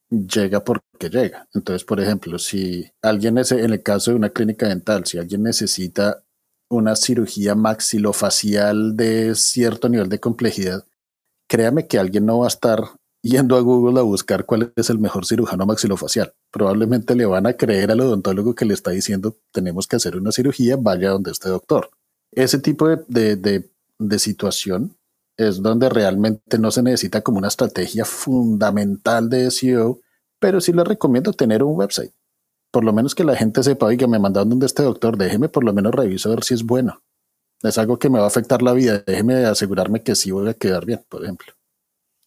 llega 0.10 0.64
porque 0.64 1.10
llega. 1.10 1.48
Entonces, 1.54 1.84
por 1.84 2.00
ejemplo, 2.00 2.40
si 2.40 2.92
alguien, 3.02 3.38
es, 3.38 3.52
en 3.52 3.72
el 3.72 3.84
caso 3.84 4.12
de 4.12 4.18
una 4.18 4.30
clínica 4.30 4.68
dental, 4.68 5.06
si 5.06 5.18
alguien 5.18 5.44
necesita 5.44 6.24
una 6.70 6.96
cirugía 6.96 7.56
maxilofacial 7.56 8.96
de 8.96 9.36
cierto 9.36 9.90
nivel 9.90 10.10
de 10.10 10.20
complejidad, 10.20 10.86
créame 11.48 11.88
que 11.88 12.00
alguien 12.00 12.26
no 12.26 12.40
va 12.40 12.46
a 12.46 12.50
estar 12.50 12.84
yendo 13.22 13.56
a 13.56 13.62
Google 13.62 14.00
a 14.00 14.04
buscar 14.04 14.46
cuál 14.46 14.72
es 14.76 14.90
el 14.90 15.00
mejor 15.00 15.26
cirujano 15.26 15.66
maxilofacial. 15.66 16.34
Probablemente 16.52 17.16
le 17.16 17.26
van 17.26 17.48
a 17.48 17.54
creer 17.54 17.92
al 17.92 18.02
odontólogo 18.02 18.54
que 18.54 18.66
le 18.66 18.74
está 18.74 18.92
diciendo 18.92 19.38
tenemos 19.52 19.88
que 19.88 19.96
hacer 19.96 20.16
una 20.16 20.32
cirugía, 20.32 20.78
vaya 20.78 21.10
donde 21.10 21.32
este 21.32 21.50
doctor. 21.50 21.90
Ese 22.32 22.60
tipo 22.60 22.88
de, 22.88 23.36
de, 23.36 23.70
de 23.98 24.20
situación 24.20 24.96
es 25.38 25.62
donde 25.62 25.90
realmente 25.90 26.58
no 26.58 26.72
se 26.72 26.84
necesita 26.84 27.22
como 27.22 27.38
una 27.38 27.48
estrategia 27.48 28.06
fundamental 28.06 29.30
de 29.30 29.52
SEO, 29.52 30.00
pero 30.40 30.62
sí 30.62 30.74
les 30.74 30.88
recomiendo 30.88 31.34
tener 31.34 31.64
un 31.64 31.78
website. 31.78 32.14
Por 32.72 32.84
lo 32.84 32.94
menos 32.94 33.16
que 33.16 33.24
la 33.24 33.36
gente 33.36 33.64
sepa, 33.64 33.86
oiga, 33.86 34.08
me 34.08 34.20
mandaron 34.20 34.50
donde 34.50 34.66
este 34.66 34.84
doctor, 34.84 35.18
déjeme 35.18 35.50
por 35.50 35.64
lo 35.64 35.74
menos 35.74 35.94
reviso 35.94 36.30
a 36.30 36.36
ver 36.36 36.44
si 36.44 36.54
es 36.54 36.64
bueno. 36.64 37.02
Es 37.62 37.78
algo 37.78 37.98
que 37.98 38.10
me 38.10 38.20
va 38.20 38.26
a 38.26 38.28
afectar 38.28 38.62
la 38.62 38.74
vida, 38.74 39.04
déjeme 39.06 39.46
asegurarme 39.46 40.04
que 40.04 40.16
sí 40.16 40.32
voy 40.32 40.50
a 40.50 40.54
quedar 40.54 40.86
bien, 40.86 41.04
por 41.10 41.24
ejemplo. 41.24 41.54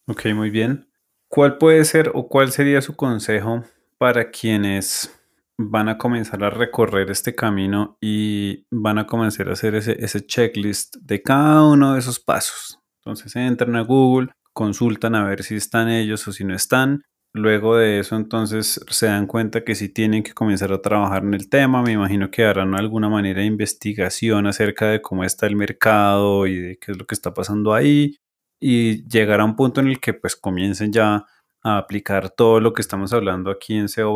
Ok, 0.06 0.26
muy 0.34 0.50
bien. 0.50 0.88
¿Cuál 1.28 1.58
puede 1.58 1.84
ser 1.84 2.10
o 2.14 2.28
cuál 2.28 2.50
sería 2.50 2.80
su 2.80 2.96
consejo 2.96 3.62
para 3.98 4.30
quienes 4.30 5.14
van 5.58 5.88
a 5.88 5.98
comenzar 5.98 6.42
a 6.44 6.50
recorrer 6.50 7.10
este 7.10 7.34
camino 7.34 7.98
y 8.00 8.66
van 8.70 8.98
a 8.98 9.06
comenzar 9.06 9.48
a 9.48 9.52
hacer 9.52 9.74
ese, 9.74 10.02
ese 10.02 10.24
checklist 10.24 10.96
de 10.96 11.22
cada 11.22 11.64
uno 11.64 11.92
de 11.92 11.98
esos 11.98 12.18
pasos? 12.18 12.80
Entonces 13.08 13.34
entran 13.36 13.74
a 13.74 13.80
Google, 13.80 14.28
consultan 14.52 15.14
a 15.14 15.24
ver 15.24 15.42
si 15.42 15.54
están 15.54 15.88
ellos 15.88 16.28
o 16.28 16.32
si 16.32 16.44
no 16.44 16.54
están. 16.54 17.04
Luego 17.32 17.76
de 17.76 18.00
eso, 18.00 18.16
entonces 18.16 18.84
se 18.90 19.06
dan 19.06 19.26
cuenta 19.26 19.64
que 19.64 19.74
si 19.74 19.88
tienen 19.88 20.22
que 20.22 20.34
comenzar 20.34 20.74
a 20.74 20.82
trabajar 20.82 21.22
en 21.22 21.32
el 21.32 21.48
tema. 21.48 21.82
Me 21.82 21.92
imagino 21.92 22.30
que 22.30 22.44
harán 22.44 22.74
alguna 22.74 23.08
manera 23.08 23.40
de 23.40 23.46
investigación 23.46 24.46
acerca 24.46 24.88
de 24.90 25.00
cómo 25.00 25.24
está 25.24 25.46
el 25.46 25.56
mercado 25.56 26.46
y 26.46 26.58
de 26.58 26.78
qué 26.78 26.92
es 26.92 26.98
lo 26.98 27.06
que 27.06 27.14
está 27.14 27.32
pasando 27.32 27.72
ahí. 27.72 28.18
Y 28.60 29.08
llegar 29.08 29.40
a 29.40 29.46
un 29.46 29.56
punto 29.56 29.80
en 29.80 29.88
el 29.88 30.00
que 30.00 30.12
pues 30.12 30.36
comiencen 30.36 30.92
ya 30.92 31.24
a 31.62 31.78
aplicar 31.78 32.28
todo 32.28 32.60
lo 32.60 32.74
que 32.74 32.82
estamos 32.82 33.14
hablando 33.14 33.50
aquí 33.50 33.74
en 33.74 33.88
SEO 33.88 34.12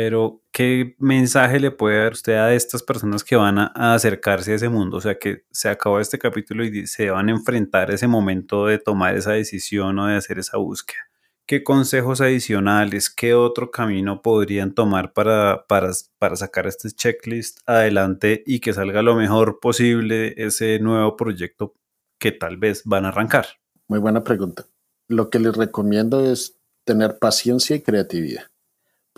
pero, 0.00 0.44
¿qué 0.52 0.94
mensaje 1.00 1.58
le 1.58 1.72
puede 1.72 1.98
dar 1.98 2.12
usted 2.12 2.34
a 2.34 2.54
estas 2.54 2.84
personas 2.84 3.24
que 3.24 3.34
van 3.34 3.58
a, 3.58 3.72
acercarse 3.74 4.52
a 4.52 4.54
ese 4.54 4.68
mundo? 4.68 4.98
O 4.98 5.00
sea, 5.00 5.18
que 5.18 5.42
se 5.50 5.68
acabó 5.68 5.98
este 5.98 6.20
capítulo 6.20 6.64
y 6.64 6.86
se 6.86 7.10
van 7.10 7.28
a 7.28 7.32
enfrentar 7.32 7.90
ese 7.90 8.06
momento 8.06 8.66
de 8.66 8.78
tomar 8.78 9.16
esa 9.16 9.32
decisión 9.32 9.98
o 9.98 10.06
de 10.06 10.14
hacer 10.14 10.38
esa 10.38 10.56
búsqueda. 10.56 11.00
¿Qué 11.46 11.64
consejos 11.64 12.20
adicionales, 12.20 13.10
qué 13.10 13.34
otro 13.34 13.72
camino 13.72 14.22
podrían 14.22 14.72
tomar 14.72 15.12
para, 15.12 15.66
para, 15.66 15.90
para 16.20 16.36
sacar 16.36 16.68
este 16.68 16.92
checklist 16.92 17.58
adelante 17.66 18.44
y 18.46 18.60
que 18.60 18.72
salga 18.72 19.02
lo 19.02 19.16
mejor 19.16 19.58
posible 19.58 20.32
ese 20.36 20.78
nuevo 20.78 21.16
proyecto 21.16 21.74
que 22.20 22.30
tal 22.30 22.56
vez 22.56 22.82
van 22.84 23.04
a 23.04 23.08
arrancar? 23.08 23.46
Muy 23.88 23.98
buena 23.98 24.22
pregunta. 24.22 24.64
Lo 25.08 25.28
que 25.28 25.40
les 25.40 25.56
recomiendo 25.56 26.24
es 26.24 26.56
tener 26.84 27.18
paciencia 27.18 27.74
y 27.74 27.80
creatividad 27.82 28.44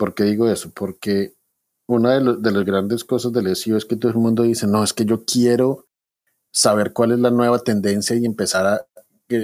¿Por 0.01 0.15
qué 0.15 0.23
digo 0.23 0.49
eso? 0.49 0.71
Porque 0.73 1.35
una 1.87 2.15
de, 2.15 2.51
las 2.51 2.65
grandes 2.65 3.03
cosas 3.03 3.31
del 3.33 3.55
SEO 3.55 3.77
es 3.77 3.85
que 3.85 3.95
todo 3.95 4.11
el 4.11 4.17
mundo 4.17 4.41
dice, 4.41 4.65
no, 4.65 4.83
es 4.83 4.93
que 4.93 5.05
yo 5.05 5.25
quiero 5.25 5.85
saber 6.51 6.91
cuál 6.91 7.11
es 7.11 7.19
la 7.19 7.29
nueva 7.29 7.59
tendencia 7.59 8.15
y 8.15 8.25
empezar 8.25 8.65
a 8.65 8.87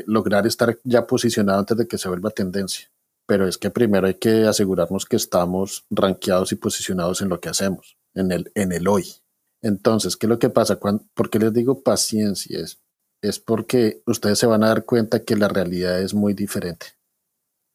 lograr 0.07 0.47
estar 0.47 0.79
ya 0.83 1.05
posicionado 1.05 1.59
antes 1.59 1.77
de 1.77 1.87
que 1.87 1.99
se 1.99 2.09
vuelva 2.09 2.31
tendencia. 2.31 2.89
Pero 3.27 3.47
es 3.47 3.59
que 3.59 3.69
primero 3.69 4.07
hay 4.07 4.15
que 4.15 4.47
asegurarnos 4.47 5.05
que 5.05 5.17
estamos 5.17 5.85
rankeados 5.91 6.51
y 6.51 6.55
posicionados 6.55 7.21
en 7.21 7.29
lo 7.29 7.39
que 7.39 7.49
hacemos, 7.49 7.95
en 8.15 8.31
el, 8.31 8.51
en 8.55 8.71
el 8.71 8.87
hoy. 8.87 9.13
Entonces, 9.61 10.17
¿qué 10.17 10.25
es 10.25 10.29
lo 10.29 10.39
que 10.39 10.49
pasa? 10.49 10.79
¿Por 10.79 11.29
qué 11.29 11.37
les 11.37 11.53
digo 11.53 11.83
paciencia? 11.83 12.59
Es, 12.61 12.81
es 13.21 13.39
porque 13.39 14.01
ustedes 14.07 14.39
se 14.39 14.47
van 14.47 14.63
a 14.63 14.69
dar 14.69 14.85
cuenta 14.85 15.23
que 15.23 15.35
la 15.35 15.49
realidad 15.49 16.01
es 16.01 16.15
muy 16.15 16.33
diferente 16.33 16.96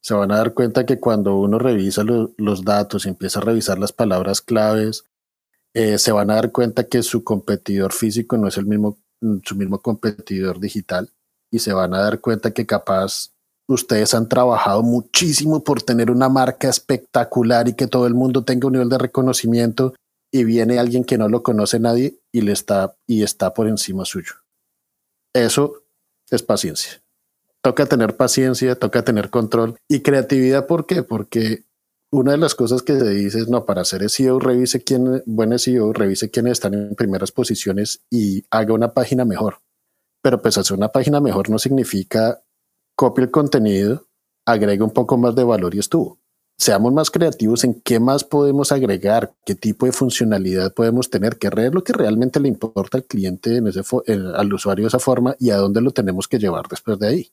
se 0.03 0.13
van 0.13 0.31
a 0.33 0.37
dar 0.37 0.53
cuenta 0.53 0.85
que 0.85 0.99
cuando 0.99 1.37
uno 1.37 1.57
revisa 1.57 2.03
los 2.03 2.65
datos 2.65 3.05
y 3.05 3.09
empieza 3.09 3.39
a 3.39 3.43
revisar 3.43 3.79
las 3.79 3.93
palabras 3.93 4.41
claves, 4.41 5.05
eh, 5.73 5.97
se 5.97 6.11
van 6.11 6.29
a 6.29 6.35
dar 6.35 6.51
cuenta 6.51 6.83
que 6.83 7.01
su 7.03 7.23
competidor 7.23 7.93
físico 7.93 8.37
no 8.37 8.49
es 8.49 8.57
el 8.57 8.65
mismo, 8.65 8.99
mm, 9.21 9.37
su 9.45 9.55
mismo 9.55 9.81
competidor 9.81 10.59
digital 10.59 11.09
y 11.49 11.59
se 11.59 11.71
van 11.71 11.93
a 11.93 12.01
dar 12.01 12.19
cuenta 12.19 12.51
que 12.51 12.65
capaz 12.65 13.31
ustedes 13.69 14.13
han 14.13 14.27
trabajado 14.27 14.83
muchísimo 14.83 15.63
por 15.63 15.81
tener 15.81 16.11
una 16.11 16.27
marca 16.27 16.67
espectacular 16.67 17.69
y 17.69 17.73
que 17.73 17.87
todo 17.87 18.05
el 18.05 18.13
mundo 18.13 18.43
tenga 18.43 18.67
un 18.67 18.73
nivel 18.73 18.89
de 18.89 18.97
reconocimiento 18.97 19.93
y 20.33 20.43
viene 20.43 20.79
alguien 20.79 21.05
que 21.05 21.17
no 21.17 21.29
lo 21.29 21.43
conoce 21.43 21.79
nadie 21.79 22.19
y 22.33 22.41
le 22.41 22.51
está 22.51 22.97
y 23.07 23.23
está 23.23 23.53
por 23.53 23.69
encima 23.69 24.03
suyo. 24.03 24.33
Eso 25.33 25.83
es 26.29 26.43
paciencia 26.43 27.02
toca 27.63 27.85
tener 27.85 28.17
paciencia, 28.17 28.75
toca 28.75 29.03
tener 29.03 29.29
control 29.29 29.77
y 29.87 30.01
creatividad. 30.01 30.67
¿Por 30.67 30.85
qué? 30.85 31.01
Porque 31.01 31.63
una 32.11 32.33
de 32.33 32.37
las 32.37 32.55
cosas 32.55 32.83
que 32.83 32.99
se 32.99 33.09
dice 33.09 33.39
es, 33.39 33.47
no, 33.47 33.65
para 33.65 33.81
hacer 33.81 34.07
SEO, 34.09 34.39
revise 34.39 34.83
quién, 34.83 35.23
buen 35.25 35.57
SEO, 35.57 35.93
revise 35.93 36.29
quiénes 36.29 36.53
están 36.53 36.73
en 36.73 36.95
primeras 36.95 37.31
posiciones 37.31 38.03
y 38.11 38.45
haga 38.51 38.73
una 38.73 38.93
página 38.93 39.25
mejor. 39.25 39.59
Pero 40.21 40.41
pues 40.41 40.57
hacer 40.57 40.77
una 40.77 40.89
página 40.89 41.21
mejor 41.21 41.49
no 41.49 41.57
significa 41.57 42.43
copie 42.95 43.23
el 43.23 43.31
contenido, 43.31 44.07
agregue 44.45 44.83
un 44.83 44.91
poco 44.91 45.17
más 45.17 45.33
de 45.33 45.43
valor 45.43 45.73
y 45.73 45.79
estuvo. 45.79 46.19
Seamos 46.59 46.93
más 46.93 47.09
creativos 47.09 47.63
en 47.63 47.81
qué 47.81 47.99
más 47.99 48.23
podemos 48.23 48.71
agregar, 48.71 49.33
qué 49.45 49.55
tipo 49.55 49.85
de 49.85 49.91
funcionalidad 49.91 50.73
podemos 50.73 51.09
tener, 51.09 51.37
qué 51.37 51.47
es 51.47 51.73
lo 51.73 51.83
que 51.83 51.93
realmente 51.93 52.39
le 52.39 52.49
importa 52.49 52.97
al 52.97 53.05
cliente, 53.05 53.57
en 53.57 53.67
ese 53.67 53.81
al 54.35 54.53
usuario 54.53 54.83
de 54.83 54.89
esa 54.89 54.99
forma 54.99 55.35
y 55.39 55.49
a 55.49 55.57
dónde 55.57 55.81
lo 55.81 55.91
tenemos 55.91 56.27
que 56.27 56.39
llevar 56.39 56.67
después 56.67 56.99
de 56.99 57.07
ahí. 57.07 57.31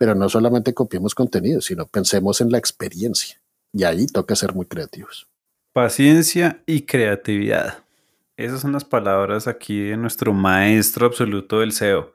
Pero 0.00 0.14
no 0.14 0.30
solamente 0.30 0.72
copiemos 0.72 1.14
contenido, 1.14 1.60
sino 1.60 1.86
pensemos 1.86 2.40
en 2.40 2.50
la 2.50 2.56
experiencia. 2.56 3.38
Y 3.70 3.84
ahí 3.84 4.06
toca 4.06 4.34
ser 4.34 4.54
muy 4.54 4.64
creativos. 4.64 5.28
Paciencia 5.74 6.62
y 6.64 6.86
creatividad. 6.86 7.84
Esas 8.38 8.62
son 8.62 8.72
las 8.72 8.86
palabras 8.86 9.46
aquí 9.46 9.78
de 9.78 9.98
nuestro 9.98 10.32
maestro 10.32 11.04
absoluto 11.04 11.60
del 11.60 11.72
SEO. 11.72 12.14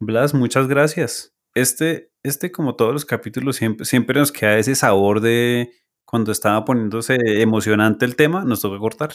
Blas, 0.00 0.34
muchas 0.34 0.66
gracias. 0.66 1.32
Este, 1.54 2.10
este 2.24 2.50
como 2.50 2.74
todos 2.74 2.92
los 2.92 3.04
capítulos, 3.04 3.54
siempre, 3.54 3.86
siempre 3.86 4.18
nos 4.18 4.32
queda 4.32 4.58
ese 4.58 4.74
sabor 4.74 5.20
de 5.20 5.72
cuando 6.04 6.32
estaba 6.32 6.64
poniéndose 6.64 7.14
emocionante 7.40 8.04
el 8.04 8.16
tema, 8.16 8.42
nos 8.42 8.62
toca 8.62 8.80
cortar. 8.80 9.12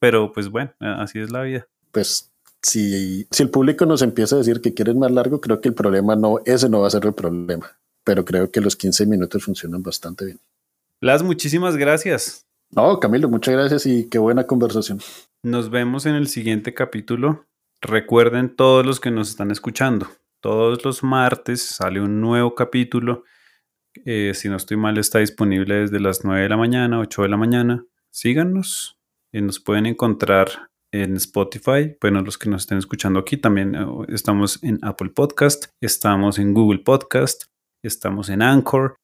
Pero 0.00 0.32
pues 0.32 0.48
bueno, 0.48 0.72
así 0.80 1.18
es 1.18 1.30
la 1.30 1.42
vida. 1.42 1.68
Pues 1.92 2.33
si, 2.64 3.26
si 3.30 3.42
el 3.42 3.50
público 3.50 3.86
nos 3.86 4.02
empieza 4.02 4.36
a 4.36 4.38
decir 4.38 4.60
que 4.60 4.74
quieren 4.74 4.98
más 4.98 5.10
largo, 5.10 5.40
creo 5.40 5.60
que 5.60 5.68
el 5.68 5.74
problema 5.74 6.16
no, 6.16 6.40
ese 6.46 6.68
no 6.68 6.80
va 6.80 6.86
a 6.86 6.90
ser 6.90 7.04
el 7.04 7.12
problema. 7.12 7.78
Pero 8.04 8.24
creo 8.24 8.50
que 8.50 8.60
los 8.60 8.76
15 8.76 9.06
minutos 9.06 9.44
funcionan 9.44 9.82
bastante 9.82 10.24
bien. 10.24 10.40
Las 11.00 11.22
muchísimas 11.22 11.76
gracias. 11.76 12.46
No, 12.70 12.98
Camilo, 12.98 13.28
muchas 13.28 13.54
gracias 13.54 13.86
y 13.86 14.08
qué 14.08 14.18
buena 14.18 14.46
conversación. 14.46 14.98
Nos 15.42 15.70
vemos 15.70 16.06
en 16.06 16.14
el 16.14 16.26
siguiente 16.26 16.74
capítulo. 16.74 17.46
Recuerden 17.80 18.56
todos 18.56 18.84
los 18.86 18.98
que 18.98 19.10
nos 19.10 19.28
están 19.28 19.50
escuchando. 19.50 20.08
Todos 20.40 20.84
los 20.84 21.02
martes 21.02 21.62
sale 21.62 22.00
un 22.00 22.20
nuevo 22.20 22.54
capítulo. 22.54 23.24
Eh, 24.06 24.32
si 24.34 24.48
no 24.48 24.56
estoy 24.56 24.76
mal, 24.76 24.98
está 24.98 25.18
disponible 25.18 25.76
desde 25.76 26.00
las 26.00 26.24
9 26.24 26.42
de 26.42 26.48
la 26.48 26.56
mañana, 26.56 26.98
8 26.98 27.22
de 27.22 27.28
la 27.28 27.36
mañana. 27.36 27.84
Síganos. 28.10 28.98
y 29.32 29.42
nos 29.42 29.58
pueden 29.58 29.86
encontrar 29.86 30.70
en 30.94 31.16
Spotify. 31.16 31.96
Bueno, 32.00 32.22
los 32.22 32.38
que 32.38 32.48
nos 32.48 32.62
estén 32.62 32.78
escuchando 32.78 33.18
aquí 33.18 33.36
también 33.36 33.74
eh, 33.74 33.86
estamos 34.08 34.62
en 34.62 34.78
Apple 34.82 35.10
Podcast, 35.10 35.66
estamos 35.82 36.38
en 36.38 36.54
Google 36.54 36.78
Podcast, 36.78 37.44
estamos 37.82 38.28
en 38.28 38.42
Anchor 38.42 38.94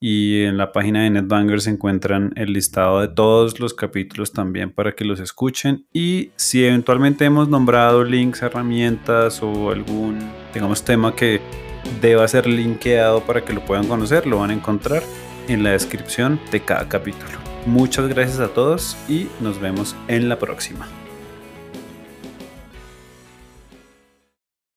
y 0.00 0.42
en 0.42 0.56
la 0.56 0.72
página 0.72 1.02
de 1.02 1.10
NetBanger 1.10 1.60
se 1.60 1.70
encuentran 1.70 2.32
el 2.36 2.54
listado 2.54 3.00
de 3.00 3.08
todos 3.08 3.60
los 3.60 3.74
capítulos 3.74 4.32
también 4.32 4.72
para 4.72 4.92
que 4.92 5.04
los 5.04 5.20
escuchen 5.20 5.86
y 5.92 6.30
si 6.36 6.64
eventualmente 6.64 7.26
hemos 7.26 7.48
nombrado 7.48 8.04
links, 8.04 8.42
herramientas 8.42 9.42
o 9.42 9.70
algún, 9.70 10.18
digamos, 10.54 10.82
tema 10.82 11.14
que 11.14 11.40
deba 12.00 12.26
ser 12.26 12.46
linkeado 12.46 13.20
para 13.20 13.44
que 13.44 13.52
lo 13.52 13.64
puedan 13.64 13.86
conocer, 13.86 14.26
lo 14.26 14.38
van 14.38 14.50
a 14.50 14.54
encontrar 14.54 15.02
en 15.48 15.62
la 15.62 15.72
descripción 15.72 16.40
de 16.50 16.60
cada 16.60 16.88
capítulo. 16.88 17.38
Muchas 17.66 18.08
gracias 18.08 18.40
a 18.40 18.48
todos 18.48 18.96
y 19.08 19.28
nos 19.40 19.60
vemos 19.60 19.94
en 20.08 20.30
la 20.30 20.38
próxima. 20.38 21.03